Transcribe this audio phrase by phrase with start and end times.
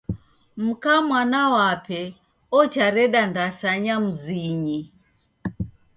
[0.63, 2.01] Mka mwana wape
[2.59, 4.79] ochareda ndasanya mzinyi.